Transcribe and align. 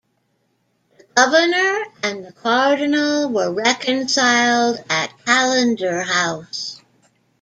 The 0.97 1.03
Governor 1.15 1.83
and 2.01 2.25
the 2.25 2.31
Cardinal 2.31 3.29
were 3.29 3.53
reconciled 3.53 4.83
at 4.89 5.15
Callendar 5.27 6.01
House. 6.03 6.81